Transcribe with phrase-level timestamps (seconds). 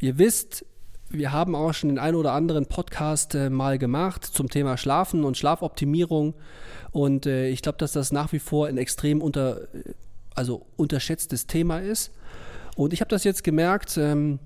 [0.00, 0.64] Ihr wisst,
[1.10, 5.24] wir haben auch schon den einen oder anderen Podcast äh, mal gemacht zum Thema Schlafen
[5.24, 6.32] und Schlafoptimierung.
[6.90, 9.68] Und äh, ich glaube, dass das nach wie vor ein extrem unter,
[10.34, 12.12] also unterschätztes Thema ist.
[12.76, 14.38] Und ich habe das jetzt gemerkt, ähm,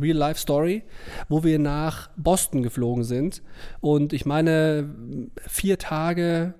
[0.00, 0.84] Real Life Story,
[1.28, 3.42] wo wir nach Boston geflogen sind.
[3.80, 4.88] Und ich meine,
[5.48, 6.54] vier Tage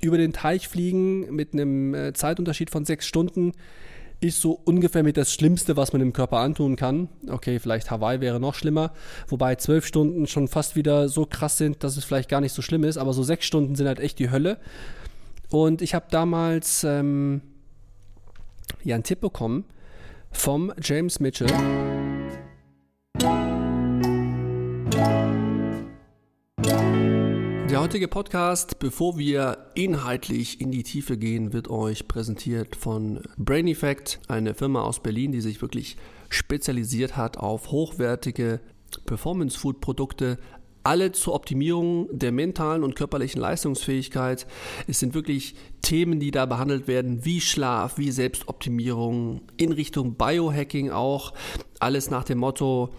[0.00, 3.52] über den Teich fliegen mit einem äh, Zeitunterschied von sechs Stunden
[4.20, 7.08] ist so ungefähr mit das Schlimmste, was man dem Körper antun kann.
[7.28, 8.92] Okay, vielleicht Hawaii wäre noch schlimmer,
[9.28, 12.62] wobei zwölf Stunden schon fast wieder so krass sind, dass es vielleicht gar nicht so
[12.62, 14.58] schlimm ist, aber so sechs Stunden sind halt echt die Hölle.
[15.48, 17.40] Und ich habe damals ähm,
[18.84, 19.64] ja einen Tipp bekommen
[20.30, 21.48] vom James Mitchell.
[27.70, 33.68] Der heutige Podcast, bevor wir inhaltlich in die Tiefe gehen, wird euch präsentiert von Brain
[33.68, 35.96] Effect, eine Firma aus Berlin, die sich wirklich
[36.30, 38.58] spezialisiert hat auf hochwertige
[39.06, 40.38] Performance Food Produkte,
[40.82, 44.48] alle zur Optimierung der mentalen und körperlichen Leistungsfähigkeit.
[44.88, 50.90] Es sind wirklich Themen, die da behandelt werden, wie Schlaf, wie Selbstoptimierung, in Richtung Biohacking
[50.90, 51.32] auch.
[51.78, 52.90] Alles nach dem Motto,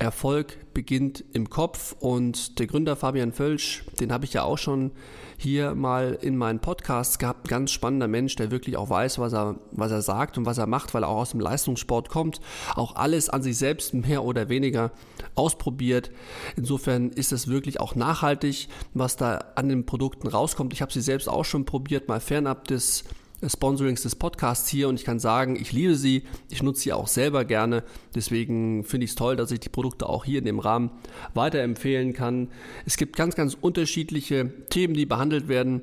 [0.00, 4.92] Erfolg beginnt im Kopf und der Gründer Fabian Völsch, den habe ich ja auch schon
[5.36, 7.48] hier mal in meinen Podcasts gehabt.
[7.48, 10.66] Ganz spannender Mensch, der wirklich auch weiß, was er, was er sagt und was er
[10.66, 12.40] macht, weil er auch aus dem Leistungssport kommt.
[12.74, 14.90] Auch alles an sich selbst mehr oder weniger
[15.34, 16.10] ausprobiert.
[16.56, 20.72] Insofern ist es wirklich auch nachhaltig, was da an den Produkten rauskommt.
[20.72, 23.02] Ich habe sie selbst auch schon probiert, mal fernab des
[23.44, 27.08] Sponsorings des Podcasts hier und ich kann sagen, ich liebe sie, ich nutze sie auch
[27.08, 27.82] selber gerne.
[28.14, 30.92] Deswegen finde ich es toll, dass ich die Produkte auch hier in dem Rahmen
[31.34, 32.46] weiterempfehlen kann.
[32.86, 35.82] Es gibt ganz, ganz unterschiedliche Themen, die behandelt werden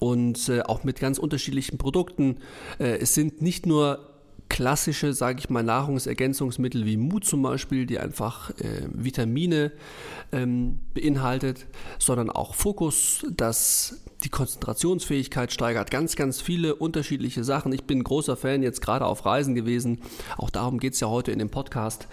[0.00, 2.38] und äh, auch mit ganz unterschiedlichen Produkten.
[2.80, 4.15] Äh, es sind nicht nur
[4.48, 9.72] klassische, sage ich mal, Nahrungsergänzungsmittel wie Mut zum Beispiel, die einfach äh, Vitamine
[10.32, 11.66] ähm, beinhaltet,
[11.98, 15.90] sondern auch Fokus, das die Konzentrationsfähigkeit steigert.
[15.90, 17.72] Ganz, ganz viele unterschiedliche Sachen.
[17.72, 20.00] Ich bin großer Fan jetzt gerade auf Reisen gewesen.
[20.38, 22.08] Auch darum geht es ja heute in dem Podcast,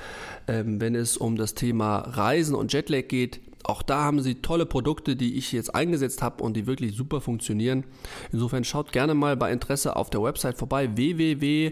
[0.48, 3.40] ähm, wenn es um das Thema Reisen und Jetlag geht.
[3.64, 7.22] Auch da haben sie tolle Produkte, die ich jetzt eingesetzt habe und die wirklich super
[7.22, 7.86] funktionieren.
[8.34, 11.72] Insofern schaut gerne mal bei Interesse auf der Website vorbei www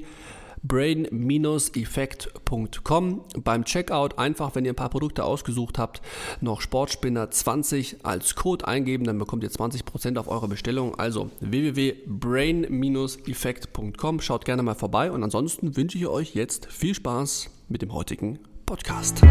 [0.63, 3.21] brain-effekt.com.
[3.43, 6.01] Beim Checkout einfach, wenn ihr ein paar Produkte ausgesucht habt,
[6.39, 10.93] noch Sportspinner 20 als Code eingeben, dann bekommt ihr 20% auf eure Bestellung.
[10.95, 14.21] Also www.brain-effekt.com.
[14.21, 18.39] Schaut gerne mal vorbei und ansonsten wünsche ich euch jetzt viel Spaß mit dem heutigen
[18.65, 19.21] Podcast.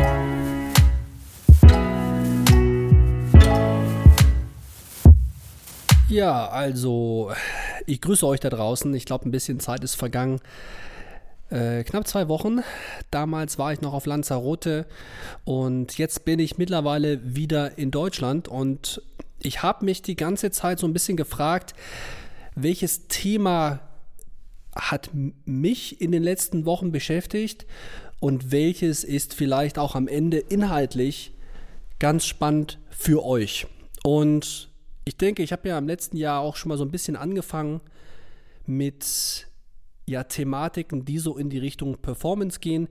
[6.09, 7.31] Ja, also
[7.87, 8.93] ich grüße euch da draußen.
[8.95, 10.41] Ich glaube, ein bisschen Zeit ist vergangen
[11.51, 12.61] äh, knapp zwei Wochen.
[13.11, 14.87] Damals war ich noch auf Lanzarote
[15.45, 19.03] und jetzt bin ich mittlerweile wieder in Deutschland und
[19.43, 21.75] ich habe mich die ganze Zeit so ein bisschen gefragt,
[22.55, 23.81] welches Thema
[24.75, 25.11] hat
[25.45, 27.67] mich in den letzten Wochen beschäftigt
[28.21, 31.33] und welches ist vielleicht auch am Ende inhaltlich
[31.99, 33.67] ganz spannend für euch.
[34.05, 34.71] Und
[35.05, 37.81] ich denke, ich habe ja im letzten Jahr auch schon mal so ein bisschen angefangen
[38.67, 39.49] mit
[40.11, 42.89] ja Thematiken, die so in die Richtung Performance gehen.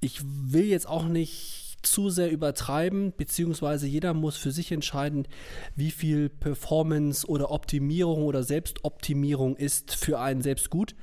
[0.00, 5.26] Ich will jetzt auch nicht zu sehr übertreiben, beziehungsweise jeder muss für sich entscheiden,
[5.74, 10.94] wie viel Performance oder Optimierung oder Selbstoptimierung ist für einen selbst gut,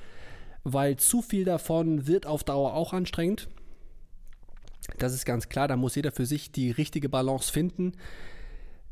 [0.63, 3.47] weil zu viel davon wird auf Dauer auch anstrengend.
[4.99, 7.93] Das ist ganz klar, da muss jeder für sich die richtige Balance finden.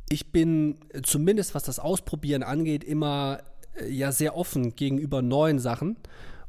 [0.09, 3.40] Ich bin zumindest was das Ausprobieren angeht immer
[3.75, 5.97] äh, ja sehr offen gegenüber neuen Sachen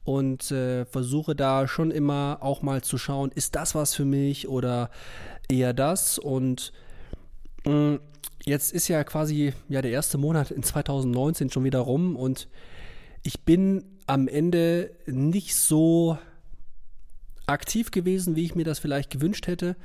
[0.04, 4.48] und äh, versuche da schon immer auch mal zu schauen, ist das was für mich
[4.48, 4.90] oder
[5.48, 6.72] eher das und
[7.64, 8.00] mh, mm,
[8.44, 12.48] jetzt ist ja quasi ja der erste Monat in 2019 schon wieder rum und
[13.22, 16.18] ich bin am Ende nicht so
[17.46, 19.76] aktiv gewesen, wie ich mir das vielleicht gewünscht hätte.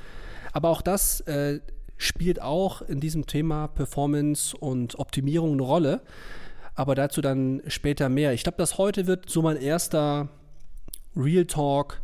[0.54, 1.60] Aber auch das äh,
[1.98, 6.02] spielt auch in diesem Thema Performance und Optimierung eine Rolle
[6.78, 8.34] aber dazu dann später mehr.
[8.34, 10.30] Ich glaube, das heute wird so mein erster
[11.16, 12.02] Real Talk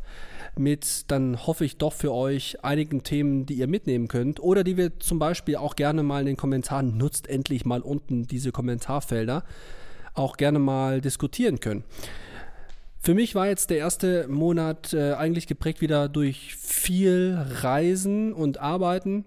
[0.58, 4.76] mit, dann hoffe ich doch für euch einigen Themen, die ihr mitnehmen könnt oder die
[4.76, 9.44] wir zum Beispiel auch gerne mal in den Kommentaren, nutzt endlich mal unten diese Kommentarfelder,
[10.16, 11.84] auch gerne mal diskutieren können.
[13.00, 18.60] Für mich war jetzt der erste Monat äh, eigentlich geprägt wieder durch viel Reisen und
[18.60, 19.26] Arbeiten.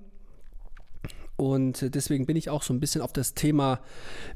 [1.37, 3.81] Und deswegen bin ich auch so ein bisschen auf das Thema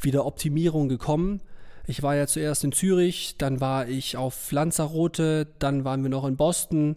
[0.00, 1.40] wieder Optimierung gekommen.
[1.86, 6.24] Ich war ja zuerst in Zürich, dann war ich auf Lanzarote, dann waren wir noch
[6.26, 6.94] in Boston.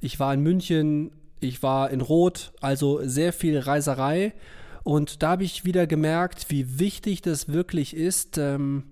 [0.00, 1.10] ich war in München,
[1.40, 4.34] ich war in Rot, also sehr viel Reiserei.
[4.82, 8.84] Und da habe ich wieder gemerkt, wie wichtig das wirklich ist, ähm,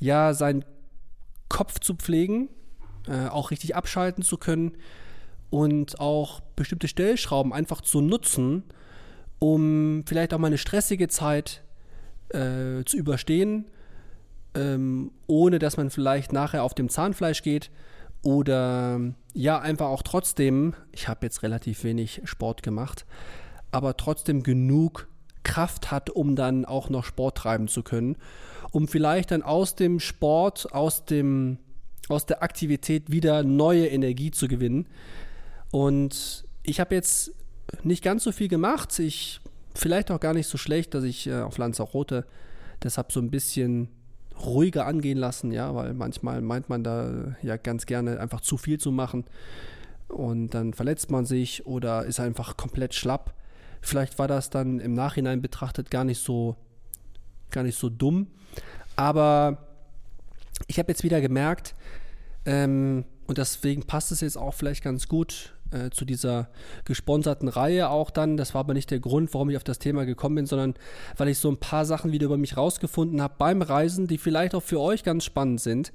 [0.00, 0.64] ja, seinen
[1.48, 2.48] Kopf zu pflegen,
[3.08, 4.76] äh, auch richtig abschalten zu können
[5.50, 8.64] und auch bestimmte Stellschrauben einfach zu nutzen,
[9.38, 11.62] um vielleicht auch mal eine stressige Zeit
[12.30, 13.66] äh, zu überstehen,
[14.54, 17.70] ähm, ohne dass man vielleicht nachher auf dem Zahnfleisch geht
[18.22, 19.00] oder
[19.32, 23.06] ja, einfach auch trotzdem, ich habe jetzt relativ wenig Sport gemacht,
[23.70, 25.08] aber trotzdem genug
[25.44, 28.16] Kraft hat, um dann auch noch Sport treiben zu können,
[28.72, 31.58] um vielleicht dann aus dem Sport, aus dem
[32.08, 34.86] aus der Aktivität wieder neue Energie zu gewinnen.
[35.70, 37.34] Und ich habe jetzt
[37.82, 38.98] nicht ganz so viel gemacht.
[38.98, 39.40] Ich
[39.74, 42.26] vielleicht auch gar nicht so schlecht, dass ich äh, auf Lanzarote
[42.82, 43.88] deshalb so ein bisschen
[44.44, 48.78] ruhiger angehen lassen, ja, weil manchmal meint man da ja ganz gerne einfach zu viel
[48.78, 49.24] zu machen
[50.08, 53.34] und dann verletzt man sich oder ist einfach komplett schlapp.
[53.80, 56.56] Vielleicht war das dann im Nachhinein betrachtet gar nicht so
[57.50, 58.28] gar nicht so dumm,
[58.96, 59.66] aber
[60.66, 61.74] ich habe jetzt wieder gemerkt
[62.44, 66.48] ähm, und deswegen passt es jetzt auch vielleicht ganz gut äh, zu dieser
[66.84, 68.36] gesponserten Reihe auch dann.
[68.36, 70.74] Das war aber nicht der Grund, warum ich auf das Thema gekommen bin, sondern
[71.16, 74.54] weil ich so ein paar Sachen wieder über mich rausgefunden habe beim Reisen, die vielleicht
[74.54, 75.92] auch für euch ganz spannend sind.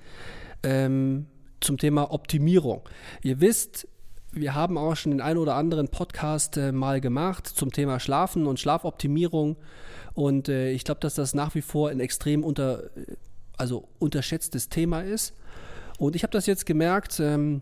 [0.63, 1.27] Ähm,
[1.63, 2.81] zum Thema Optimierung.
[3.21, 3.87] Ihr wisst,
[4.31, 8.45] wir haben auch schon den einen oder anderen Podcast äh, mal gemacht zum Thema Schlafen
[8.45, 9.57] und Schlafoptimierung.
[10.13, 12.89] Und äh, ich glaube, dass das nach wie vor ein extrem unter,
[13.57, 15.33] also unterschätztes Thema ist.
[15.97, 17.61] Und ich habe das jetzt gemerkt, ähm,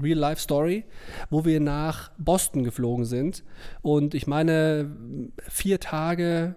[0.00, 0.84] Real-Life-Story,
[1.30, 3.44] wo wir nach Boston geflogen sind.
[3.82, 4.90] Und ich meine,
[5.48, 6.56] vier Tage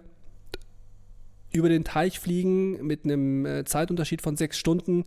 [1.52, 5.04] über den Teich fliegen mit einem äh, Zeitunterschied von sechs Stunden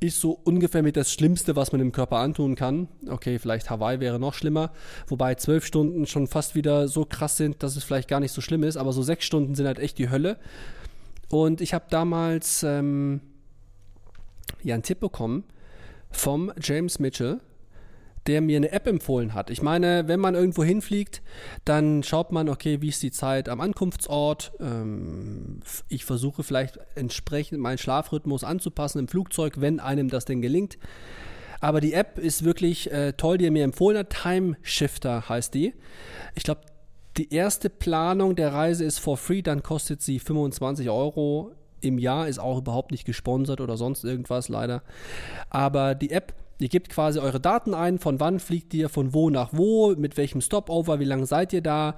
[0.00, 2.88] ist so ungefähr mit das Schlimmste, was man dem Körper antun kann.
[3.06, 4.72] Okay, vielleicht Hawaii wäre noch schlimmer,
[5.06, 8.40] wobei zwölf Stunden schon fast wieder so krass sind, dass es vielleicht gar nicht so
[8.40, 10.38] schlimm ist, aber so sechs Stunden sind halt echt die Hölle.
[11.28, 13.20] Und ich habe damals ähm,
[14.62, 15.44] ja einen Tipp bekommen
[16.10, 17.40] vom James Mitchell,
[18.26, 19.50] der mir eine App empfohlen hat.
[19.50, 21.22] Ich meine, wenn man irgendwo hinfliegt,
[21.64, 24.52] dann schaut man, okay, wie ist die Zeit am Ankunftsort.
[24.60, 30.78] Ähm, ich versuche vielleicht entsprechend meinen Schlafrhythmus anzupassen im Flugzeug, wenn einem das denn gelingt.
[31.60, 34.10] Aber die App ist wirklich äh, toll, die er mir empfohlen hat.
[34.10, 35.74] Time Shifter heißt die.
[36.34, 36.62] Ich glaube,
[37.16, 42.28] die erste Planung der Reise ist for free, dann kostet sie 25 Euro im Jahr,
[42.28, 44.82] ist auch überhaupt nicht gesponsert oder sonst irgendwas leider.
[45.48, 49.30] Aber die App Ihr gebt quasi eure Daten ein, von wann fliegt ihr, von wo
[49.30, 51.96] nach wo, mit welchem Stopover, wie lange seid ihr da.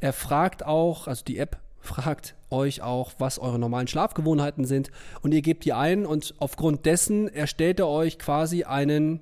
[0.00, 4.90] Er fragt auch, also die App fragt euch auch, was eure normalen Schlafgewohnheiten sind
[5.22, 9.20] und ihr gebt die ein und aufgrund dessen erstellt er euch quasi einen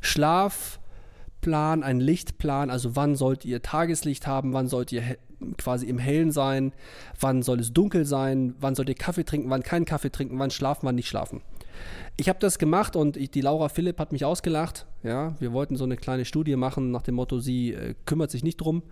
[0.00, 5.02] Schlafplan, einen Lichtplan, also wann sollt ihr Tageslicht haben, wann sollt ihr
[5.58, 6.72] quasi im Hellen sein,
[7.20, 10.50] wann soll es dunkel sein, wann sollt ihr Kaffee trinken, wann keinen Kaffee trinken, wann
[10.50, 11.42] schlafen, wann nicht schlafen.
[12.16, 14.86] Ich habe das gemacht und ich, die Laura Philipp hat mich ausgelacht.
[15.02, 18.44] Ja, wir wollten so eine kleine Studie machen nach dem Motto, sie äh, kümmert sich
[18.44, 18.82] nicht drum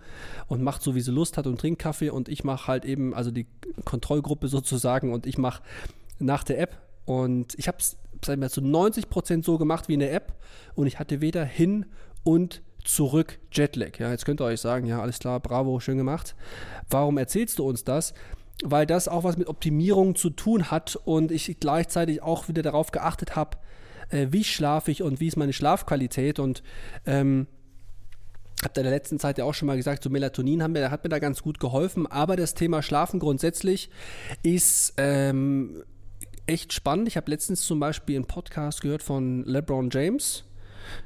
[0.47, 3.13] und macht so, wie sie Lust hat und trinkt Kaffee und ich mache halt eben,
[3.13, 3.47] also die
[3.85, 5.63] Kontrollgruppe sozusagen und ich mache
[6.19, 10.13] nach der App und ich habe es zu 90 Prozent so gemacht wie in der
[10.13, 10.33] App
[10.75, 11.85] und ich hatte weder hin
[12.23, 13.99] und zurück Jetlag.
[13.99, 16.35] Ja, jetzt könnt ihr euch sagen, ja, alles klar, bravo, schön gemacht.
[16.89, 18.13] Warum erzählst du uns das?
[18.63, 22.91] Weil das auch was mit Optimierung zu tun hat und ich gleichzeitig auch wieder darauf
[22.91, 23.57] geachtet habe,
[24.09, 26.63] äh, wie schlafe ich und wie ist meine Schlafqualität und
[27.05, 27.47] ähm,
[28.63, 31.03] habe in der letzten Zeit ja auch schon mal gesagt, so Melatonin haben mir, hat
[31.03, 33.89] mir da ganz gut geholfen, aber das Thema Schlafen grundsätzlich
[34.41, 35.83] ist ähm,
[36.45, 37.07] echt spannend.
[37.07, 40.45] Ich habe letztens zum Beispiel einen Podcast gehört von LeBron James.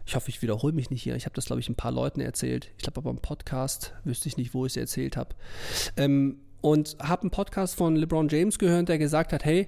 [0.06, 1.16] Ich hoffe, ich wiederhole mich nicht hier.
[1.16, 2.72] Ich habe das, glaube ich, ein paar Leuten erzählt.
[2.78, 5.36] Ich glaube aber im Podcast wüsste ich nicht, wo ich es erzählt habe.
[5.96, 9.68] Ähm, und habe einen Podcast von LeBron James gehört, der gesagt hat, hey,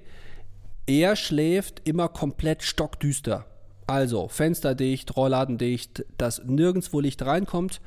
[0.85, 3.45] er schläft immer komplett stockdüster.
[3.87, 7.81] Also fensterdicht, Rollladendicht, dass nirgendwo Licht reinkommt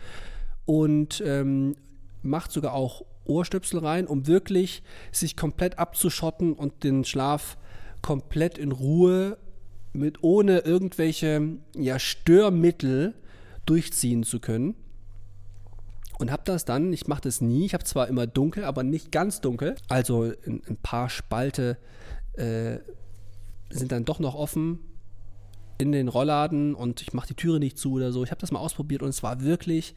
[0.65, 1.77] und ähm,
[2.23, 4.83] macht sogar auch Ohrstöpsel rein, um wirklich
[5.13, 7.57] sich komplett abzuschotten und den Schlaf
[8.03, 9.39] komplett in Ruhe
[9.93, 13.15] mit ohne irgendwelche ja, Störmittel
[13.67, 14.75] durchziehen zu können
[16.23, 19.11] und habe das dann, ich mache das nie, ich habe zwar immer dunkel, aber nicht
[19.11, 21.77] ganz dunkel, also ein, ein paar Spalte
[22.35, 22.79] äh,
[23.71, 24.79] sind dann doch noch offen
[25.79, 28.23] in den Rollladen und ich mache die Türe nicht zu oder so.
[28.23, 29.97] Ich habe das mal ausprobiert und es war wirklich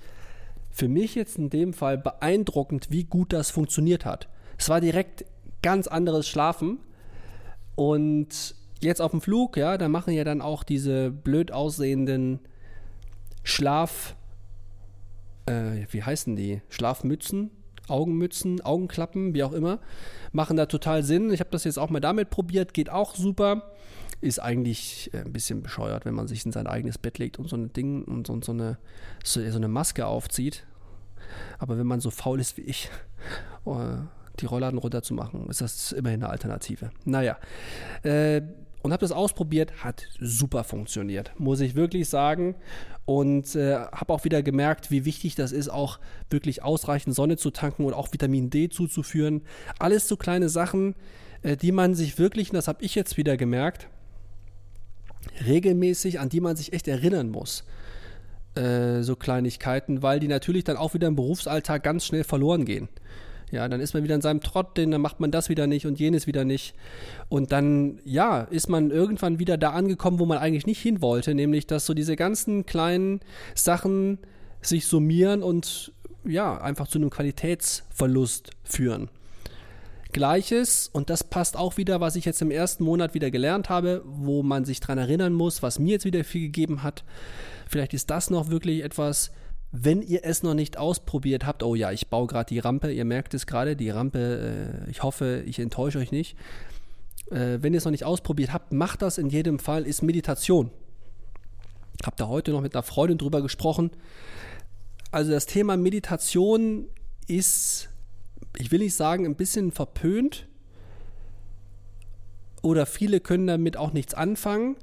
[0.72, 4.28] für mich jetzt in dem Fall beeindruckend, wie gut das funktioniert hat.
[4.58, 5.26] Es war direkt
[5.62, 6.80] ganz anderes Schlafen
[7.76, 12.40] und jetzt auf dem Flug, ja, da machen ja dann auch diese blöd aussehenden
[13.44, 14.16] Schlaf,
[15.46, 16.62] äh, wie heißen die?
[16.70, 17.52] Schlafmützen,
[17.88, 19.80] Augenmützen, Augenklappen, wie auch immer,
[20.32, 21.32] machen da total Sinn.
[21.32, 23.72] Ich habe das jetzt auch mal damit probiert, geht auch super.
[24.22, 27.48] Ist eigentlich äh, ein bisschen bescheuert, wenn man sich in sein eigenes Bett legt und
[27.48, 28.78] so ein Ding und so, so, eine,
[29.24, 30.66] so, so eine Maske aufzieht.
[31.60, 32.90] Aber wenn man so faul ist wie ich,
[33.66, 33.80] oh,
[34.40, 36.92] die Rollladen runterzumachen, ist das immerhin eine Alternative.
[37.06, 37.38] Naja,
[38.04, 38.42] äh,
[38.86, 42.54] und habe das ausprobiert, hat super funktioniert, muss ich wirklich sagen.
[43.06, 46.00] Und äh, habe auch wieder gemerkt, wie wichtig das ist, auch
[46.30, 49.42] wirklich ausreichend Sonne zu tanken und auch Vitamin D zuzuführen.
[49.80, 50.94] Alles so kleine Sachen,
[51.42, 53.88] äh, die man sich wirklich, und das habe ich jetzt wieder gemerkt,
[55.44, 57.64] regelmäßig, an die man sich echt erinnern muss.
[58.54, 62.88] Äh, so Kleinigkeiten, weil die natürlich dann auch wieder im Berufsalltag ganz schnell verloren gehen.
[63.52, 65.86] Ja, dann ist man wieder in seinem Trott, denn dann macht man das wieder nicht
[65.86, 66.74] und jenes wieder nicht.
[67.30, 71.36] Und dann, ja, ist man irgendwann wieder da angekommen, wo man eigentlich nicht hin wollte,
[71.36, 73.20] nämlich, dass so diese ganzen kleinen
[73.54, 74.20] Sachen
[74.62, 75.94] sich summieren und
[76.26, 79.10] ja, einfach zu einem Qualitätsverlust führen.
[80.12, 84.02] Gleiches, und das passt auch wieder, was ich jetzt im ersten Monat wieder gelernt habe,
[84.06, 87.04] wo man sich daran erinnern muss, was mir jetzt wieder viel gegeben hat.
[87.68, 89.32] Vielleicht ist das noch wirklich etwas,
[89.78, 93.04] wenn ihr es noch nicht ausprobiert habt, oh ja, ich baue gerade die Rampe, ihr
[93.04, 96.38] merkt es gerade, die Rampe, äh, ich hoffe, ich enttäusche euch nicht.
[97.30, 100.72] Äh, wenn ihr es noch nicht ausprobiert habt, macht das in jedem Fall, ist Meditation.
[102.06, 103.92] Habt da heute noch mit einer Freundin drüber gesprochen.
[105.12, 106.88] Also das Thema Meditation
[107.28, 107.90] ist,
[108.58, 110.48] ich will nicht sagen, ein bisschen verpönt.
[112.62, 114.78] Oder viele können damit auch nichts anfangen.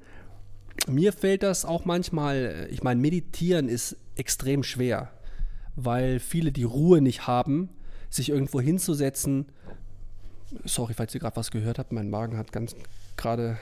[0.89, 5.11] Mir fällt das auch manchmal, ich meine, meditieren ist extrem schwer,
[5.77, 7.69] weil viele die Ruhe nicht haben,
[8.11, 9.47] sich irgendwo hinzusetzen.
[10.65, 12.75] Sorry, falls ihr gerade was gehört habt, mein Magen hat ganz
[13.17, 13.59] gerade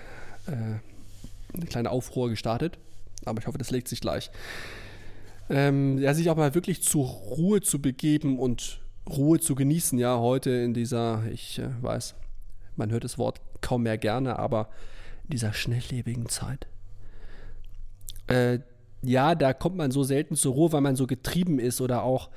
[0.47, 2.79] äh, eine kleine Aufruhr gestartet,
[3.25, 4.31] aber ich hoffe, das legt sich gleich.
[5.49, 10.19] Ähm, ja, sich auch mal wirklich zur Ruhe zu begeben und Ruhe zu genießen, ja,
[10.19, 12.15] heute in dieser, ich äh, weiß,
[12.77, 14.69] man hört das Wort kaum mehr gerne, aber
[15.25, 16.67] in dieser schnelllebigen Zeit.
[18.31, 18.61] Äh,
[19.03, 22.31] ja, da kommt man so selten zur Ruhe, weil man so getrieben ist oder auch,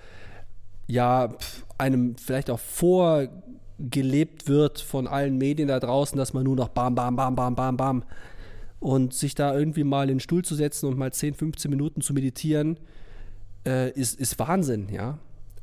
[0.87, 1.35] ja,
[1.77, 6.95] einem vielleicht auch vorgelebt wird von allen Medien da draußen, dass man nur noch bam,
[6.95, 8.03] bam, bam, bam, bam, bam.
[8.79, 12.01] Und sich da irgendwie mal in den Stuhl zu setzen und mal 10, 15 Minuten
[12.01, 12.79] zu meditieren,
[13.65, 15.19] äh, ist, ist Wahnsinn, ja.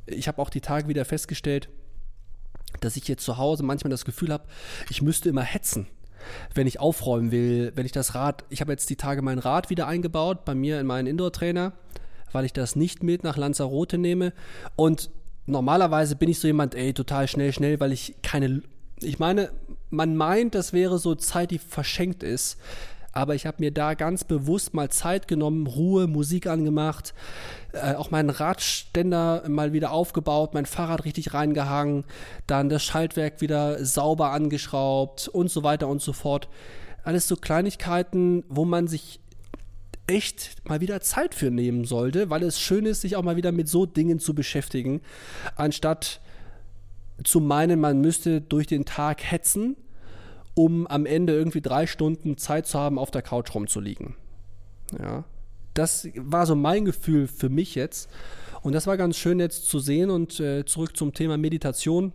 [0.07, 1.69] Ich habe auch die Tage wieder festgestellt,
[2.79, 4.45] dass ich jetzt zu Hause manchmal das Gefühl habe,
[4.89, 5.87] ich müsste immer hetzen
[6.53, 9.69] wenn ich aufräumen will, wenn ich das Rad, ich habe jetzt die Tage mein Rad
[9.69, 11.73] wieder eingebaut bei mir in meinen Indoor-Trainer,
[12.31, 14.33] weil ich das nicht mit nach Lanzarote nehme.
[14.75, 15.09] Und
[15.45, 18.61] normalerweise bin ich so jemand, ey, total schnell, schnell, weil ich keine,
[19.01, 19.51] ich meine,
[19.89, 22.57] man meint, das wäre so Zeit, die verschenkt ist
[23.11, 27.13] aber ich habe mir da ganz bewusst mal Zeit genommen, Ruhe, Musik angemacht,
[27.73, 32.05] äh, auch meinen Radständer mal wieder aufgebaut, mein Fahrrad richtig reingehangen,
[32.47, 36.47] dann das Schaltwerk wieder sauber angeschraubt und so weiter und so fort.
[37.03, 39.19] Alles so Kleinigkeiten, wo man sich
[40.07, 43.51] echt mal wieder Zeit für nehmen sollte, weil es schön ist, sich auch mal wieder
[43.51, 45.01] mit so Dingen zu beschäftigen,
[45.55, 46.21] anstatt
[47.23, 49.75] zu meinen, man müsste durch den Tag hetzen
[50.53, 54.15] um am Ende irgendwie drei Stunden Zeit zu haben, auf der Couch rumzuliegen.
[54.99, 55.23] Ja,
[55.73, 58.09] das war so mein Gefühl für mich jetzt.
[58.61, 62.13] Und das war ganz schön jetzt zu sehen und äh, zurück zum Thema Meditation.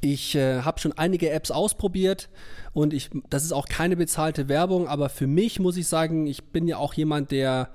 [0.00, 2.30] Ich äh, habe schon einige Apps ausprobiert
[2.72, 6.44] und ich, das ist auch keine bezahlte Werbung, aber für mich muss ich sagen, ich
[6.44, 7.70] bin ja auch jemand, der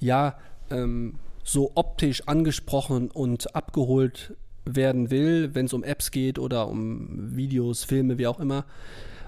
[0.00, 0.36] ja
[0.70, 7.36] ähm, so optisch angesprochen und abgeholt werden will, wenn es um Apps geht oder um
[7.36, 8.64] Videos, Filme, wie auch immer.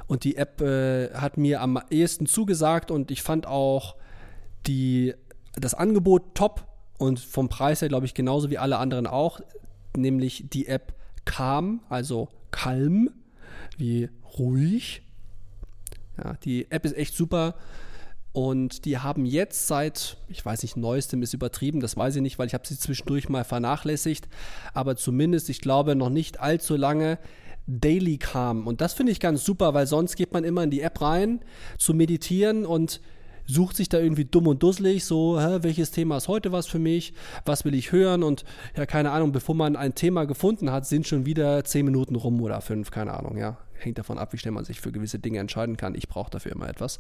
[0.06, 3.96] Und die App äh, hat mir am ehesten zugesagt und ich fand auch
[4.66, 5.14] die,
[5.54, 6.66] das Angebot top
[6.98, 9.40] und vom Preis her, glaube ich, genauso wie alle anderen auch,
[9.96, 13.10] nämlich die App Calm, also Calm,
[13.78, 15.02] wie ruhig.
[16.18, 17.54] Ja, die App ist echt super.
[18.34, 22.36] Und die haben jetzt seit, ich weiß nicht, neuestem ist übertrieben, das weiß ich nicht,
[22.36, 24.28] weil ich habe sie zwischendurch mal vernachlässigt,
[24.72, 27.20] aber zumindest, ich glaube, noch nicht allzu lange
[27.68, 28.66] Daily Calm.
[28.66, 31.42] Und das finde ich ganz super, weil sonst geht man immer in die App rein
[31.78, 33.00] zu meditieren und
[33.46, 36.80] sucht sich da irgendwie dumm und dusselig, so, hä, welches Thema ist heute was für
[36.80, 37.12] mich,
[37.44, 38.44] was will ich hören und
[38.76, 42.42] ja, keine Ahnung, bevor man ein Thema gefunden hat, sind schon wieder zehn Minuten rum
[42.42, 43.58] oder fünf, keine Ahnung, ja.
[43.74, 45.94] Hängt davon ab, wie schnell man sich für gewisse Dinge entscheiden kann.
[45.94, 46.98] Ich brauche dafür immer etwas.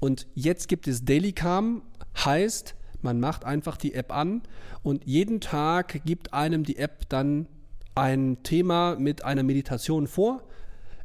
[0.00, 1.82] Und jetzt gibt es Daily Calm,
[2.24, 4.42] heißt, man macht einfach die App an
[4.82, 7.46] und jeden Tag gibt einem die App dann
[7.94, 10.42] ein Thema mit einer Meditation vor,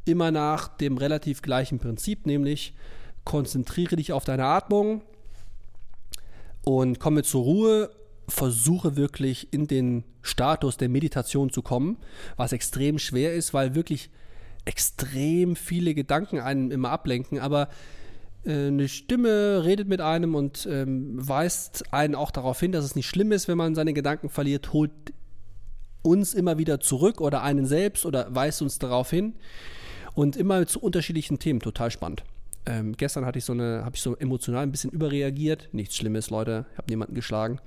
[0.06, 2.76] immer nach dem relativ gleichen Prinzip, nämlich
[3.24, 5.02] konzentriere dich auf deine Atmung,
[6.64, 7.90] und komme zur Ruhe,
[8.28, 11.98] versuche wirklich in den Status der Meditation zu kommen,
[12.38, 14.10] was extrem schwer ist, weil wirklich
[14.66, 17.68] extrem viele Gedanken einen immer ablenken, aber
[18.46, 23.08] eine Stimme redet mit einem und ähm, weist einen auch darauf hin, dass es nicht
[23.08, 24.92] schlimm ist, wenn man seine Gedanken verliert, holt
[26.02, 29.36] uns immer wieder zurück oder einen selbst oder weist uns darauf hin
[30.14, 32.24] und immer zu unterschiedlichen Themen, total spannend.
[32.66, 35.70] Ähm, gestern hatte ich so eine, habe ich so emotional ein bisschen überreagiert.
[35.74, 36.66] Nichts Schlimmes, Leute.
[36.72, 37.60] Ich habe niemanden geschlagen.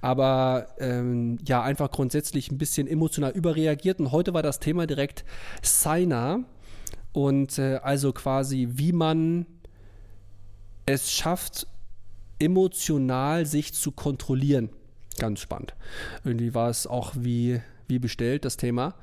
[0.00, 3.98] Aber ähm, ja, einfach grundsätzlich ein bisschen emotional überreagiert.
[3.98, 5.24] Und heute war das Thema direkt
[5.62, 6.44] Signer.
[7.12, 9.46] Und äh, also quasi, wie man
[10.86, 11.66] es schafft,
[12.38, 14.70] emotional sich zu kontrollieren.
[15.18, 15.74] Ganz spannend.
[16.24, 18.94] Irgendwie war es auch wie, wie bestellt, das Thema.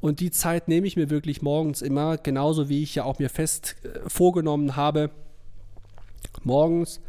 [0.00, 3.28] Und die Zeit nehme ich mir wirklich morgens immer, genauso wie ich ja auch mir
[3.28, 5.10] fest äh, vorgenommen habe,
[6.42, 7.00] morgens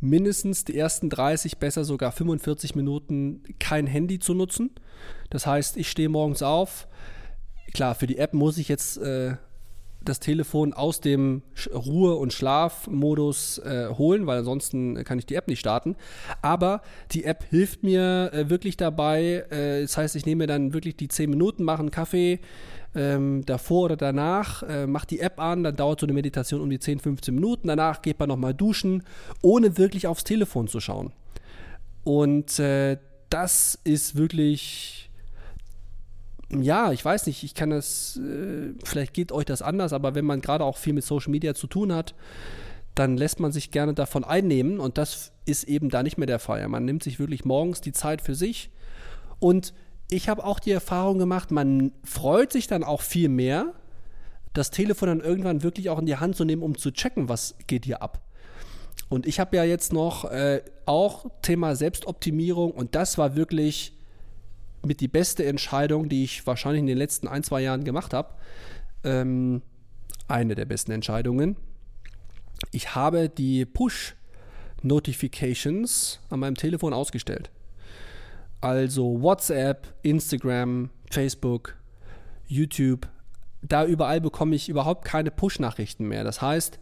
[0.00, 4.70] mindestens die ersten 30, besser sogar 45 Minuten kein Handy zu nutzen.
[5.28, 6.88] Das heißt, ich stehe morgens auf.
[7.74, 9.36] Klar, für die App muss ich jetzt äh,
[10.02, 11.42] das Telefon aus dem
[11.72, 15.96] Ruhe- und Schlafmodus äh, holen, weil ansonsten kann ich die App nicht starten.
[16.42, 19.44] Aber die App hilft mir äh, wirklich dabei.
[19.50, 22.40] Äh, das heißt, ich nehme dann wirklich die 10 Minuten, mache einen Kaffee
[22.94, 26.70] ähm, davor oder danach, äh, mache die App an, dann dauert so eine Meditation um
[26.70, 27.68] die 10, 15 Minuten.
[27.68, 29.02] Danach geht man nochmal duschen,
[29.42, 31.12] ohne wirklich aufs Telefon zu schauen.
[32.04, 34.99] Und äh, das ist wirklich
[36.52, 40.24] ja, ich weiß nicht, ich kann das, äh, vielleicht geht euch das anders, aber wenn
[40.24, 42.14] man gerade auch viel mit Social Media zu tun hat,
[42.94, 46.40] dann lässt man sich gerne davon einnehmen und das ist eben da nicht mehr der
[46.40, 46.66] Fall.
[46.68, 48.70] Man nimmt sich wirklich morgens die Zeit für sich
[49.38, 49.72] und
[50.10, 53.72] ich habe auch die Erfahrung gemacht, man freut sich dann auch viel mehr,
[54.52, 57.54] das Telefon dann irgendwann wirklich auch in die Hand zu nehmen, um zu checken, was
[57.68, 58.20] geht hier ab.
[59.08, 63.99] Und ich habe ja jetzt noch äh, auch Thema Selbstoptimierung und das war wirklich
[64.84, 68.30] mit die beste Entscheidung, die ich wahrscheinlich in den letzten ein, zwei Jahren gemacht habe.
[69.04, 69.60] Ähm,
[70.28, 71.56] eine der besten Entscheidungen.
[72.72, 77.50] Ich habe die Push-Notifications an meinem Telefon ausgestellt.
[78.60, 81.76] Also WhatsApp, Instagram, Facebook,
[82.46, 83.08] YouTube.
[83.62, 86.24] Da überall bekomme ich überhaupt keine Push-Nachrichten mehr.
[86.24, 86.78] Das heißt,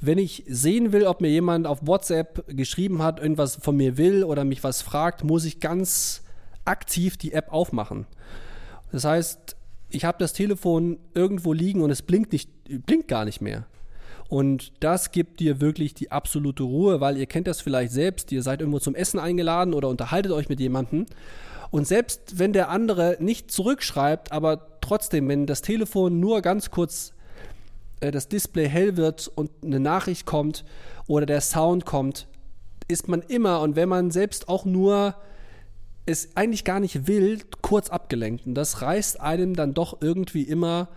[0.00, 4.24] wenn ich sehen will, ob mir jemand auf WhatsApp geschrieben hat, irgendwas von mir will
[4.24, 6.22] oder mich was fragt, muss ich ganz
[6.66, 8.06] aktiv die App aufmachen.
[8.92, 9.56] Das heißt,
[9.90, 12.50] ich habe das Telefon irgendwo liegen und es blinkt, nicht,
[12.86, 13.66] blinkt gar nicht mehr.
[14.28, 18.42] Und das gibt dir wirklich die absolute Ruhe, weil ihr kennt das vielleicht selbst, ihr
[18.42, 21.06] seid irgendwo zum Essen eingeladen oder unterhaltet euch mit jemandem.
[21.70, 27.12] Und selbst wenn der andere nicht zurückschreibt, aber trotzdem, wenn das Telefon nur ganz kurz
[28.00, 30.64] äh, das Display hell wird und eine Nachricht kommt
[31.06, 32.26] oder der Sound kommt,
[32.88, 35.16] ist man immer und wenn man selbst auch nur
[36.06, 38.46] es eigentlich gar nicht will, kurz abgelenkt.
[38.46, 40.88] Und das reißt einem dann doch irgendwie immer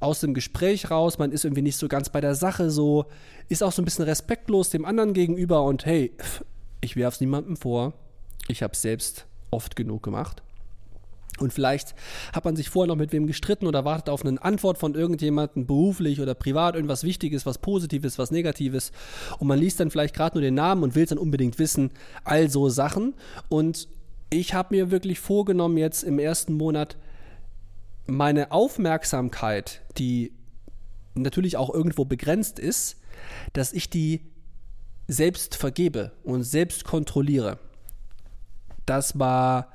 [0.00, 1.18] aus dem Gespräch raus.
[1.18, 3.06] Man ist irgendwie nicht so ganz bei der Sache, so
[3.48, 6.12] ist auch so ein bisschen respektlos dem anderen gegenüber und hey,
[6.80, 7.94] ich werfe es niemandem vor.
[8.48, 10.42] Ich habe es selbst oft genug gemacht.
[11.38, 11.94] Und vielleicht
[12.32, 15.66] hat man sich vorher noch mit wem gestritten oder wartet auf eine Antwort von irgendjemandem,
[15.66, 18.90] beruflich oder privat, irgendwas Wichtiges, was Positives, was Negatives.
[19.38, 21.90] Und man liest dann vielleicht gerade nur den Namen und will es dann unbedingt wissen.
[22.24, 23.14] Also Sachen.
[23.50, 23.88] Und
[24.30, 26.96] ich habe mir wirklich vorgenommen, jetzt im ersten Monat
[28.06, 30.32] meine Aufmerksamkeit, die
[31.14, 32.96] natürlich auch irgendwo begrenzt ist,
[33.52, 34.22] dass ich die
[35.08, 37.58] selbst vergebe und selbst kontrolliere.
[38.84, 39.72] Das war,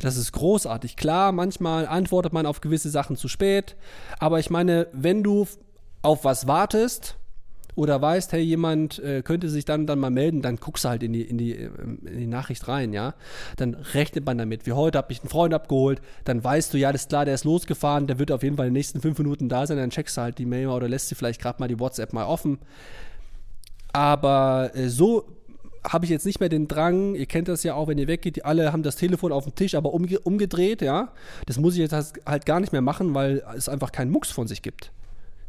[0.00, 0.96] das ist großartig.
[0.96, 3.76] Klar, manchmal antwortet man auf gewisse Sachen zu spät,
[4.18, 5.46] aber ich meine, wenn du
[6.02, 7.16] auf was wartest,
[7.76, 11.02] oder weißt, hey, jemand äh, könnte sich dann, dann mal melden, dann guckst du halt
[11.02, 13.14] in die, in, die, ähm, in die Nachricht rein, ja.
[13.56, 14.66] Dann rechnet man damit.
[14.66, 17.34] Wie heute habe ich einen Freund abgeholt, dann weißt du, ja, das ist klar, der
[17.34, 19.90] ist losgefahren, der wird auf jeden Fall in den nächsten fünf Minuten da sein, dann
[19.90, 22.58] checkst du halt die Mail oder lässt sie vielleicht gerade mal die WhatsApp mal offen.
[23.92, 25.26] Aber äh, so
[25.84, 28.44] habe ich jetzt nicht mehr den Drang, ihr kennt das ja auch, wenn ihr weggeht,
[28.44, 31.12] alle haben das Telefon auf dem Tisch, aber umge umgedreht, ja.
[31.44, 34.46] Das muss ich jetzt halt gar nicht mehr machen, weil es einfach keinen Mucks von
[34.46, 34.92] sich gibt.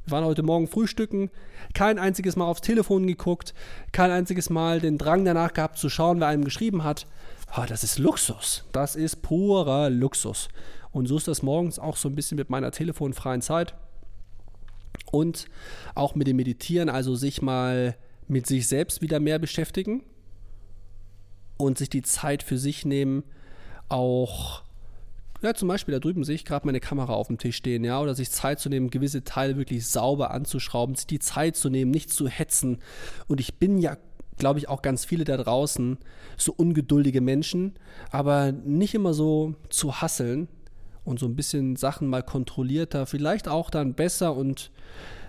[0.10, 1.30] Waren heute Morgen frühstücken,
[1.74, 3.54] kein einziges Mal aufs Telefon geguckt,
[3.92, 7.08] kein einziges Mal den Drang danach gehabt zu schauen, wer einem geschrieben hat.
[7.58, 8.64] Oh, das ist Luxus.
[8.72, 10.48] Das ist purer Luxus.
[10.92, 13.76] Und so ist das morgens auch so ein bisschen mit meiner telefonfreien Zeit.
[15.12, 15.46] Und
[15.94, 17.98] auch mit dem Meditieren, also sich mal
[18.30, 20.04] mit sich selbst wieder mehr beschäftigen
[21.58, 23.24] und sich die Zeit für sich nehmen,
[23.90, 24.64] auch
[25.42, 28.02] ja, zum Beispiel da drüben sehe ich gerade meine Kamera auf dem Tisch stehen, ja,
[28.02, 31.92] oder sich Zeit zu nehmen, gewisse Teile wirklich sauber anzuschrauben, sich die Zeit zu nehmen,
[31.92, 32.80] nicht zu hetzen.
[33.28, 33.98] Und ich bin ja
[34.38, 35.98] glaube ich, auch ganz viele da draußen,
[36.38, 37.74] so ungeduldige Menschen,
[38.12, 40.48] aber nicht immer so zu hasseln
[41.04, 44.72] und so ein bisschen Sachen mal kontrollierter, vielleicht auch dann besser und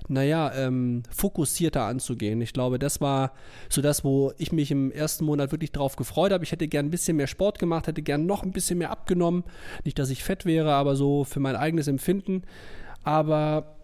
[0.08, 2.40] naja, ähm, fokussierter anzugehen.
[2.40, 3.32] Ich glaube, das war
[3.68, 6.44] so das, wo ich mich im ersten Monat wirklich drauf gefreut habe.
[6.44, 9.44] Ich hätte gern ein bisschen mehr Sport gemacht, hätte gern noch ein bisschen mehr abgenommen.
[9.84, 12.42] Nicht, dass ich fett wäre, aber so für mein eigenes Empfinden.
[13.04, 13.76] Aber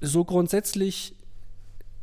[0.00, 1.16] so grundsätzlich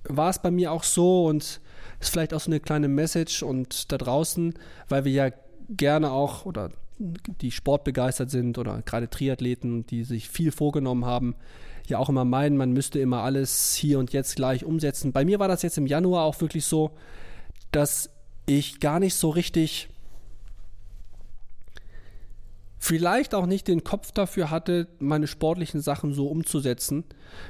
[0.04, 1.62] war es bei mir auch so und
[2.00, 4.54] ist vielleicht auch so eine kleine Message und da draußen,
[4.90, 5.30] weil wir ja
[5.70, 11.36] gerne auch oder die sportbegeistert sind oder gerade Triathleten, die sich viel vorgenommen haben,
[11.90, 15.12] ja auch immer meinen, man müsste immer alles hier und jetzt gleich umsetzen.
[15.12, 16.92] Bei mir war das jetzt im Januar auch wirklich so,
[17.72, 18.10] dass
[18.46, 19.90] ich gar nicht so richtig
[22.78, 27.04] vielleicht auch nicht den Kopf dafür hatte, meine sportlichen Sachen so umzusetzen,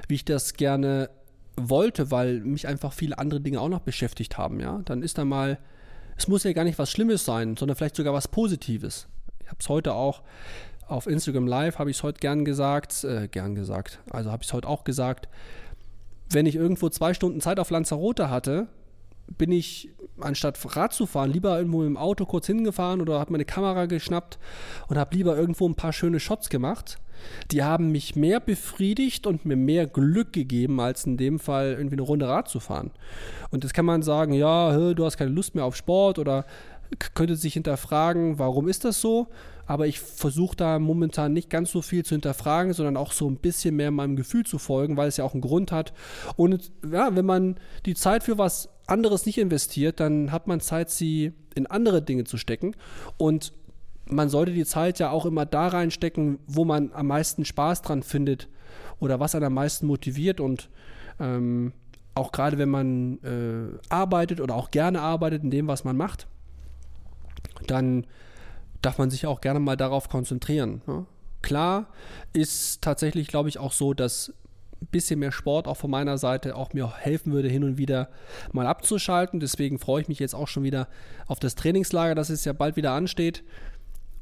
[0.08, 1.10] wie ich das gerne
[1.58, 4.82] wollte, weil mich einfach viele andere Dinge auch noch beschäftigt haben, ja.
[4.86, 5.60] Dann ist da mal,
[6.18, 9.08] es muss ja gar nicht was Schlimmes sein, sondern vielleicht sogar was Positives.
[9.42, 10.24] Ich habe es heute auch
[10.88, 14.50] auf Instagram Live, habe ich es heute gern gesagt, äh, gern gesagt, also habe ich
[14.50, 15.28] es heute auch gesagt,
[16.30, 18.68] wenn ich irgendwo zwei Stunden Zeit auf Lanzarote hatte,
[19.38, 23.46] bin ich, anstatt Rad zu fahren, lieber irgendwo dem Auto kurz hingefahren oder habe meine
[23.46, 24.38] Kamera geschnappt
[24.88, 27.00] und habe lieber irgendwo ein paar schöne Shots gemacht.
[27.52, 31.96] Die haben mich mehr befriedigt und mir mehr Glück gegeben, als in dem Fall irgendwie
[31.96, 32.92] eine Runde Rad zu fahren.
[33.50, 36.46] Und das kann man sagen, ja, du hast keine Lust mehr auf Sport oder
[37.14, 39.28] könnte sich hinterfragen, warum ist das so?
[39.68, 43.38] Aber ich versuche da momentan nicht ganz so viel zu hinterfragen, sondern auch so ein
[43.38, 45.94] bisschen mehr meinem Gefühl zu folgen, weil es ja auch einen Grund hat.
[46.36, 50.90] Und ja, wenn man die Zeit für was anderes nicht investiert, dann hat man Zeit,
[50.90, 52.76] sie in andere Dinge zu stecken.
[53.18, 53.54] Und
[54.08, 58.04] man sollte die Zeit ja auch immer da reinstecken, wo man am meisten Spaß dran
[58.04, 58.48] findet
[59.00, 60.40] oder was einen am meisten motiviert.
[60.40, 60.70] Und
[61.20, 61.74] ähm,
[62.14, 66.28] auch gerade wenn man äh, arbeitet oder auch gerne arbeitet in dem, was man macht,
[67.68, 68.06] dann
[68.86, 70.82] darf man sich auch gerne mal darauf konzentrieren.
[70.86, 71.06] Ne?
[71.42, 71.88] Klar
[72.34, 74.34] ist tatsächlich, glaube ich, auch so, dass
[74.82, 78.10] ein bisschen mehr Sport auch von meiner Seite auch mir helfen würde, hin und wieder
[78.52, 79.40] mal abzuschalten.
[79.40, 80.88] Deswegen freue ich mich jetzt auch schon wieder
[81.28, 83.44] auf das Trainingslager, das es ja bald wieder ansteht.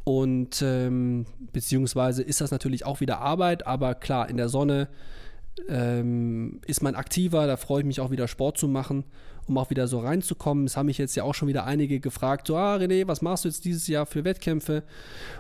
[0.06, 4.90] Und ähm, beziehungsweise ist das natürlich auch wieder Arbeit, aber klar, in der Sonne
[5.68, 9.06] ähm, ist man aktiver, da freue ich mich auch wieder Sport zu machen
[9.48, 10.66] um auch wieder so reinzukommen.
[10.66, 13.46] Es haben mich jetzt ja auch schon wieder einige gefragt, so, ah René, was machst
[13.46, 14.84] du jetzt dieses Jahr für Wettkämpfe?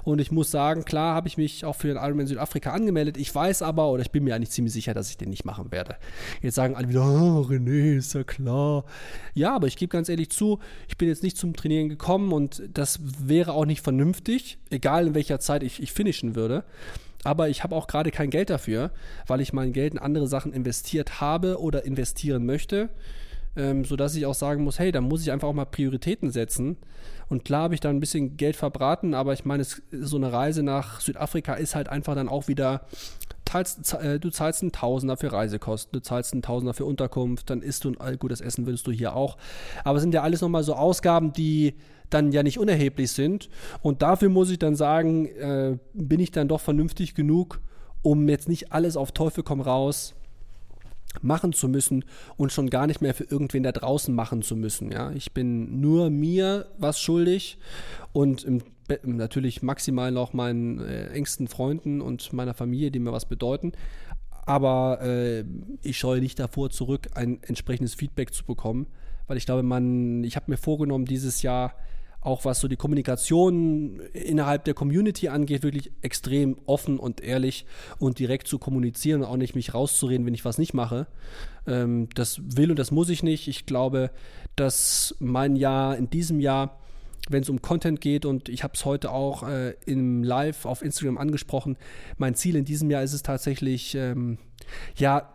[0.04, 3.18] Und ich muss sagen, klar habe ich mich auch für den Ironman Südafrika angemeldet.
[3.18, 5.72] Ich weiß aber, oder ich bin mir eigentlich ziemlich sicher, dass ich den nicht machen
[5.72, 5.96] werde.
[6.42, 8.86] Jetzt sagen alle wieder, oh, René, ist ja klar.
[9.34, 12.64] Ja, aber ich gebe ganz ehrlich zu, ich bin jetzt nicht zum Trainieren gekommen und
[12.74, 16.64] das wäre auch nicht vernünftig, egal in welcher Zeit ich, ich finishen würde
[17.24, 18.92] aber ich habe auch gerade kein Geld dafür,
[19.28, 22.90] weil ich mein Geld in andere Sachen investiert habe oder investieren möchte
[23.56, 26.78] ähm, sodass ich auch sagen muss, hey, da muss ich einfach auch mal Prioritäten setzen.
[27.30, 30.64] Und klar habe ich da ein bisschen Geld verbraten, aber ich meine, so eine Reise
[30.64, 32.86] nach Südafrika ist halt einfach dann auch wieder,
[33.54, 37.62] teilst, äh, du zahlst einen Tausender für Reisekosten, du zahlst einen Tausender für Unterkunft, dann
[37.62, 39.38] isst du ein gutes Essen würdest du hier auch.
[39.84, 41.76] Aber sind ja alles nochmal so Ausgaben, die
[42.10, 43.50] dann ja nicht unerheblich sind.
[43.82, 47.60] Und dafür muss ich dann sagen, äh, bin ich dann doch vernünftig genug,
[48.02, 50.16] um jetzt nicht alles auf Teufel komm raus
[51.22, 52.06] machen zu müssen
[52.38, 54.92] und schon gar nicht mehr für irgendwen da draußen machen zu müssen.
[54.92, 57.60] Ja, ich bin nur mir was schuldig
[58.14, 58.64] und im,
[59.04, 63.74] natürlich maximal noch meinen äh, engsten Freunden und meiner Familie, die mir was bedeuten.
[64.46, 65.46] Aber äh,
[65.82, 68.88] ich scheue nicht davor zurück, ein entsprechendes Feedback zu bekommen,
[69.28, 71.76] weil ich glaube, man, ich habe mir vorgenommen, dieses Jahr
[72.24, 77.66] auch was so die Kommunikation innerhalb der Community angeht, wirklich extrem offen und ehrlich
[78.00, 81.08] und direkt zu kommunizieren und auch nicht mich rauszureden, wenn ich was nicht mache.
[81.68, 83.48] Ähm, das will und das muss ich nicht.
[83.48, 84.12] Ich glaube,
[84.56, 86.80] dass mein Jahr in diesem Jahr
[87.30, 90.82] wenn es um Content geht und ich habe es heute auch äh, im Live auf
[90.82, 91.78] Instagram angesprochen.
[92.18, 94.38] Mein Ziel in diesem Jahr ist es tatsächlich, ähm,
[94.96, 95.34] ja,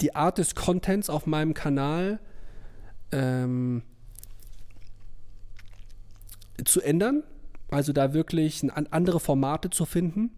[0.00, 2.20] die Art des Contents auf meinem Kanal
[3.12, 3.82] ähm,
[6.64, 7.22] zu ändern,
[7.70, 10.30] also da wirklich andere Formate zu finden.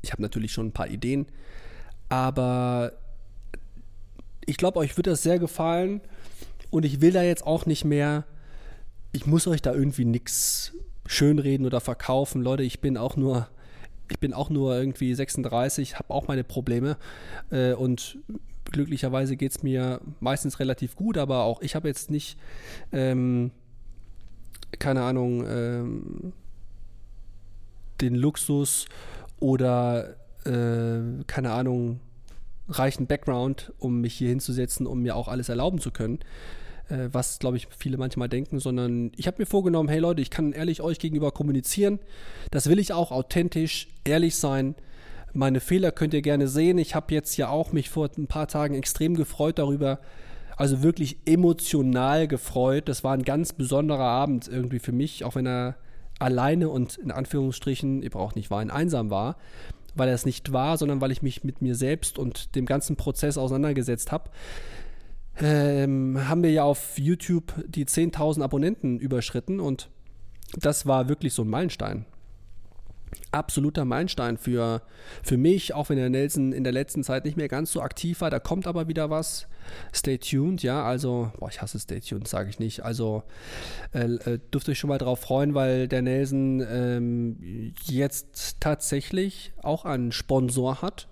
[0.00, 1.26] Ich habe natürlich schon ein paar Ideen,
[2.08, 2.92] aber
[4.46, 6.00] ich glaube, euch wird das sehr gefallen
[6.70, 8.24] und ich will da jetzt auch nicht mehr,
[9.16, 10.72] ich muss euch da irgendwie nichts
[11.06, 12.42] schönreden oder verkaufen.
[12.42, 13.48] Leute, ich bin auch nur,
[14.10, 16.96] ich bin auch nur irgendwie 36, habe auch meine Probleme
[17.50, 18.18] äh, und
[18.70, 22.38] glücklicherweise geht es mir meistens relativ gut, aber auch ich habe jetzt nicht
[22.92, 23.52] ähm,
[24.78, 26.32] keine Ahnung, ähm,
[28.00, 28.86] den Luxus
[29.40, 32.00] oder, äh, keine Ahnung,
[32.68, 36.18] reichen Background, um mich hier hinzusetzen, um mir auch alles erlauben zu können.
[36.88, 40.30] Äh, was, glaube ich, viele manchmal denken, sondern ich habe mir vorgenommen, hey Leute, ich
[40.30, 41.98] kann ehrlich euch gegenüber kommunizieren.
[42.50, 44.74] Das will ich auch authentisch, ehrlich sein.
[45.32, 46.78] Meine Fehler könnt ihr gerne sehen.
[46.78, 49.98] Ich habe jetzt ja auch mich vor ein paar Tagen extrem gefreut darüber,
[50.56, 52.88] also wirklich emotional gefreut.
[52.88, 55.76] Das war ein ganz besonderer Abend irgendwie für mich, auch wenn er
[56.18, 59.36] alleine und in Anführungsstrichen, ihr braucht nicht weinen, einsam war,
[59.94, 62.96] weil er es nicht war, sondern weil ich mich mit mir selbst und dem ganzen
[62.96, 64.30] Prozess auseinandergesetzt habe.
[65.40, 69.90] Ähm, haben wir ja auf YouTube die 10.000 Abonnenten überschritten und
[70.58, 72.06] das war wirklich so ein Meilenstein
[73.32, 74.82] absoluter Meilenstein für,
[75.22, 78.20] für mich, auch wenn der Nelson in der letzten Zeit nicht mehr ganz so aktiv
[78.20, 78.30] war.
[78.30, 79.46] Da kommt aber wieder was.
[79.94, 80.84] Stay tuned, ja.
[80.84, 82.84] Also, boah, ich hasse Stay tuned, sage ich nicht.
[82.84, 83.22] Also,
[83.92, 89.84] äh, äh, dürft euch schon mal drauf freuen, weil der Nelson ähm, jetzt tatsächlich auch
[89.84, 91.08] einen Sponsor hat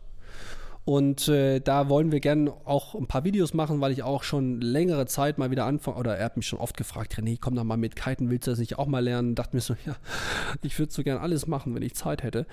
[0.84, 4.60] und äh, da wollen wir gerne auch ein paar Videos machen, weil ich auch schon
[4.60, 5.96] längere Zeit mal wieder anfange.
[5.96, 8.50] Oder er hat mich schon oft gefragt, René, komm doch mal mit Kiten, willst du
[8.50, 9.34] das nicht auch mal lernen?
[9.34, 9.96] Dachte mir so, ja,
[10.62, 12.46] ich würde so gern alles machen, wenn ich Zeit hätte.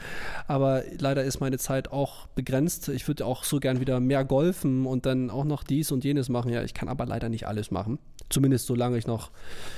[0.47, 2.87] Aber leider ist meine Zeit auch begrenzt.
[2.87, 6.29] Ich würde auch so gern wieder mehr golfen und dann auch noch dies und jenes
[6.29, 6.53] machen.
[6.53, 7.99] Ja, ich kann aber leider nicht alles machen.
[8.31, 9.29] Zumindest solange ich noch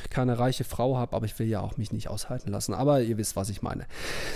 [0.10, 2.74] keine reiche Frau habe, aber ich will ja auch mich nicht aushalten lassen.
[2.74, 3.86] Aber ihr wisst, was ich meine.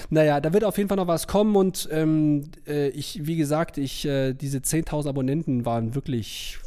[0.10, 3.78] Naja, da wird auf jeden Fall noch was kommen und ähm, äh, ich, wie gesagt,
[3.78, 6.60] ich, äh, diese 10.000 Abonnenten waren wirklich,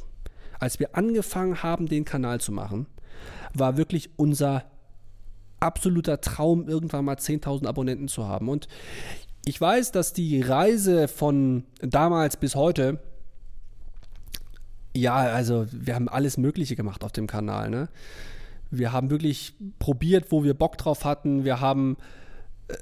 [0.59, 2.87] als wir angefangen haben, den Kanal zu machen,
[3.53, 4.65] war wirklich unser
[5.59, 8.49] absoluter Traum, irgendwann mal 10.000 Abonnenten zu haben.
[8.49, 8.69] Und
[9.45, 13.01] ich weiß, dass die Reise von damals bis heute
[14.95, 17.71] ja, also wir haben alles Mögliche gemacht auf dem Kanal.
[17.71, 17.89] Ne?
[18.71, 21.45] Wir haben wirklich probiert, wo wir Bock drauf hatten.
[21.45, 21.97] Wir haben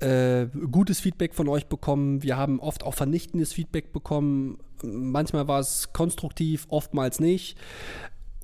[0.01, 2.23] äh, gutes Feedback von euch bekommen.
[2.23, 4.59] Wir haben oft auch vernichtendes Feedback bekommen.
[4.83, 7.57] Manchmal war es konstruktiv, oftmals nicht.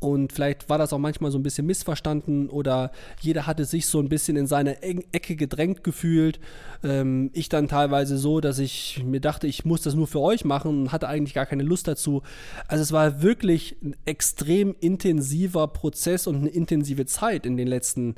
[0.01, 4.01] Und vielleicht war das auch manchmal so ein bisschen missverstanden oder jeder hatte sich so
[4.01, 6.41] ein bisschen in seine Ecke gedrängt gefühlt.
[6.83, 10.45] Ähm, ich dann teilweise so, dass ich mir dachte, ich muss das nur für euch
[10.45, 12.23] machen und hatte eigentlich gar keine Lust dazu.
[12.69, 18.17] Also es war wirklich ein extrem intensiver Prozess und eine intensive Zeit in den letzten,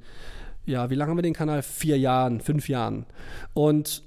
[0.64, 1.62] ja, wie lange haben wir den Kanal?
[1.62, 3.06] Vier Jahren, fünf Jahren.
[3.54, 4.02] Und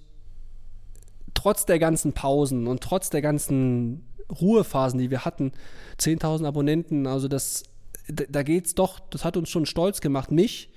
[1.34, 5.52] trotz der ganzen Pausen und trotz der ganzen Ruhephasen, die wir hatten,
[6.00, 7.64] 10.000 Abonnenten, also das,
[8.08, 10.70] da geht's doch, das hat uns schon stolz gemacht, mich,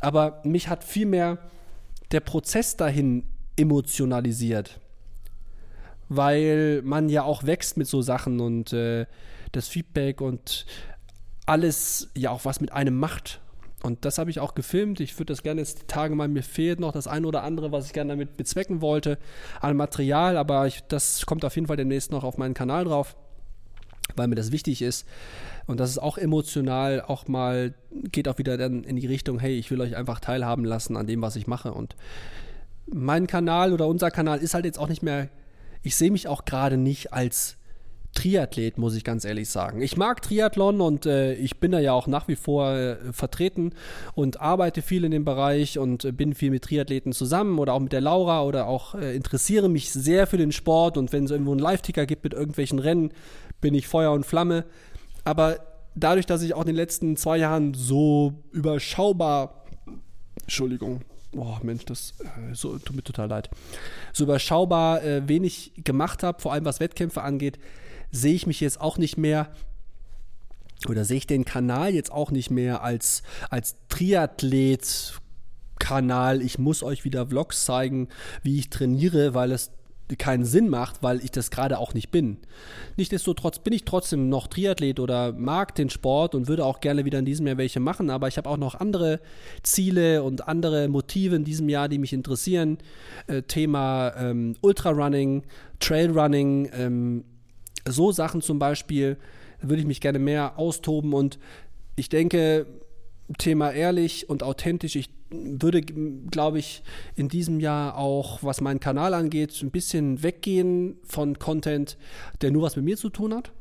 [0.00, 1.38] aber mich hat vielmehr
[2.12, 3.24] der Prozess dahin
[3.56, 4.80] emotionalisiert,
[6.08, 9.06] weil man ja auch wächst mit so Sachen und äh,
[9.52, 10.66] das Feedback und
[11.46, 13.40] alles ja auch was mit einem macht.
[13.82, 15.00] Und das habe ich auch gefilmt.
[15.00, 17.72] Ich würde das gerne jetzt die Tage mal, mir fehlt noch das eine oder andere,
[17.72, 19.18] was ich gerne damit bezwecken wollte
[19.60, 23.16] an Material, aber ich, das kommt auf jeden Fall demnächst noch auf meinen Kanal drauf,
[24.16, 25.06] weil mir das wichtig ist.
[25.66, 29.56] Und das ist auch emotional, auch mal geht auch wieder dann in die Richtung, hey,
[29.56, 31.72] ich will euch einfach teilhaben lassen an dem, was ich mache.
[31.72, 31.96] Und
[32.92, 35.28] mein Kanal oder unser Kanal ist halt jetzt auch nicht mehr,
[35.82, 37.56] ich sehe mich auch gerade nicht als
[38.14, 39.80] Triathlet, muss ich ganz ehrlich sagen.
[39.80, 43.72] Ich mag Triathlon und äh, ich bin da ja auch nach wie vor äh, vertreten
[44.14, 47.80] und arbeite viel in dem Bereich und äh, bin viel mit Triathleten zusammen oder auch
[47.80, 51.30] mit der Laura oder auch äh, interessiere mich sehr für den Sport und wenn es
[51.30, 53.12] irgendwo einen Live-Ticker gibt mit irgendwelchen Rennen,
[53.60, 54.64] bin ich Feuer und Flamme.
[55.24, 55.60] Aber
[55.94, 59.64] dadurch, dass ich auch in den letzten zwei Jahren so überschaubar,
[60.42, 61.02] Entschuldigung,
[61.36, 63.50] oh Mensch, das äh, so, tut mir total leid,
[64.12, 67.58] so überschaubar äh, wenig gemacht habe, vor allem was Wettkämpfe angeht,
[68.10, 69.50] sehe ich mich jetzt auch nicht mehr
[70.88, 75.20] oder sehe ich den Kanal jetzt auch nicht mehr als, als Triathlet
[75.78, 76.42] Kanal.
[76.42, 78.08] Ich muss euch wieder Vlogs zeigen,
[78.42, 79.72] wie ich trainiere, weil es
[80.18, 82.38] keinen Sinn macht, weil ich das gerade auch nicht bin.
[82.96, 87.20] Nichtsdestotrotz bin ich trotzdem noch Triathlet oder mag den Sport und würde auch gerne wieder
[87.20, 89.20] in diesem Jahr welche machen, aber ich habe auch noch andere
[89.62, 92.78] Ziele und andere Motive in diesem Jahr, die mich interessieren.
[93.26, 95.44] Äh, Thema ähm, Ultrarunning,
[95.78, 97.24] Trailrunning, ähm,
[97.86, 99.16] so Sachen zum Beispiel,
[99.60, 101.38] würde ich mich gerne mehr austoben und
[101.96, 102.66] ich denke,
[103.38, 106.82] Thema ehrlich und authentisch, ich würde, glaube ich,
[107.14, 111.96] in diesem Jahr auch, was meinen Kanal angeht, ein bisschen weggehen von Content,
[112.40, 113.52] der nur was mit mir zu tun hat,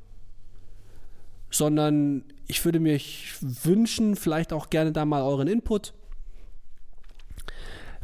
[1.52, 3.00] sondern ich würde mir
[3.42, 5.94] wünschen, vielleicht auch gerne da mal euren Input,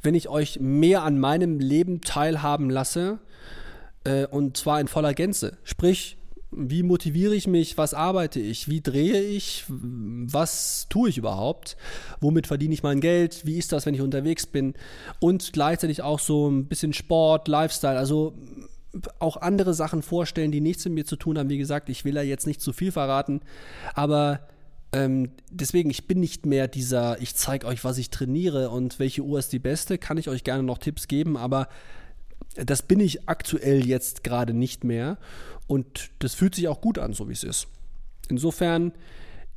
[0.04, 3.20] wenn ich euch mehr an meinem Leben teilhaben lasse,
[4.06, 5.58] äh, und zwar in voller Gänze.
[5.64, 6.18] Sprich,
[6.52, 11.76] wie motiviere ich mich, was arbeite ich, wie drehe ich, was tue ich überhaupt,
[12.22, 14.74] womit verdiene ich mein Geld, wie ist das, wenn ich unterwegs bin?
[15.20, 18.34] Und gleichzeitig auch so ein bisschen Sport, Lifestyle, also
[19.20, 21.50] auch andere Sachen vorstellen, die nichts mit mir zu tun haben.
[21.50, 23.42] Wie gesagt, ich will ja jetzt nicht zu viel verraten,
[23.94, 24.48] aber
[24.94, 29.24] Ähm, deswegen, ich bin nicht mehr dieser, ich zeige euch, was ich trainiere und welche
[29.24, 31.68] Uhr ist die beste, kann ich euch gerne noch Tipps geben, aber
[32.56, 35.18] das bin ich aktuell jetzt gerade nicht mehr
[35.68, 37.68] und das fühlt sich auch gut an, so wie es ist.
[38.30, 38.94] Insofern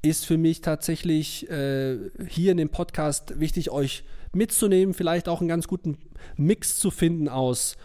[0.02, 5.48] ist für mich tatsächlich äh, hier in dem Podcast wichtig, euch mitzunehmen, vielleicht auch einen
[5.48, 5.98] ganz guten
[6.36, 7.76] Mix zu finden aus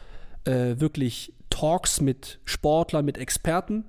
[0.45, 3.86] äh, wirklich Talks mit Sportlern, mit Experten,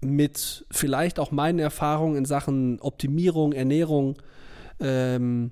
[0.00, 4.16] mit vielleicht auch meinen Erfahrungen in Sachen Optimierung, Ernährung
[4.80, 5.50] ähm,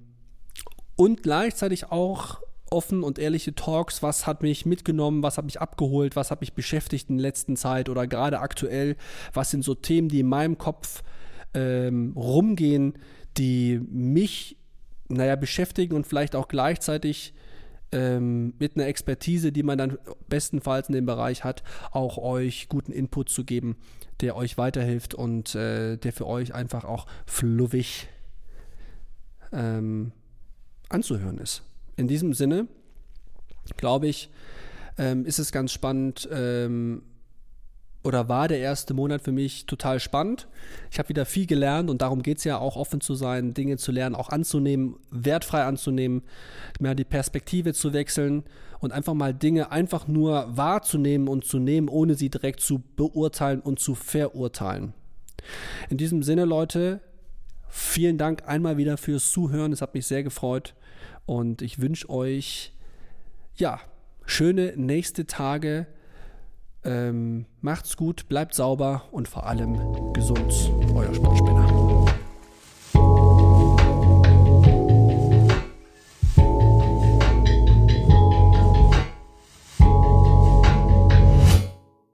[0.97, 6.17] und gleichzeitig auch offen und ehrliche Talks, was hat mich mitgenommen, was hat mich abgeholt,
[6.17, 8.97] was hat mich beschäftigt in der letzten Zeit oder gerade aktuell,
[9.33, 11.03] was sind so Themen, die in meinem Kopf
[11.55, 12.95] ähm, rumgehen,
[13.37, 14.57] die mich,
[15.09, 17.35] naja, beschäftigen und vielleicht auch gleichzeitig
[17.93, 22.93] ähm, mit einer Expertise, die man dann bestenfalls in dem Bereich hat, auch euch guten
[22.93, 23.77] Input zu geben,
[24.21, 28.09] der euch weiterhilft und äh, der für euch einfach auch fluffig
[29.53, 30.13] ähm,
[30.89, 31.63] anzuhören ist.
[31.99, 32.69] In diesem Sinne,
[33.77, 34.31] glaube ich,
[34.97, 37.03] ähm, ist es ganz spannend, ähm,
[38.05, 40.47] oder war der erste Monat für mich total spannend.
[40.93, 43.77] Ich habe wieder viel gelernt und darum geht es ja auch offen zu sein, Dinge
[43.79, 46.23] zu lernen, auch anzunehmen, wertfrei anzunehmen,
[46.79, 48.45] mehr die Perspektive zu wechseln
[48.79, 53.61] und einfach mal Dinge einfach nur wahrzunehmen und zu nehmen, ohne sie direkt zu beurteilen
[53.61, 54.95] und zu verurteilen.
[55.91, 57.01] In diesem Sinne, Leute,
[57.69, 59.73] vielen Dank einmal wieder fürs Zuhören.
[59.73, 60.75] Es hat mich sehr gefreut
[61.29, 62.73] und ich wünsche euch
[63.57, 63.81] ja
[64.25, 65.87] schöne nächste Tage
[66.85, 70.73] ähm, macht's gut, bleibt sauber und vor allem gesund.
[70.95, 72.08] Euer Sportspinner.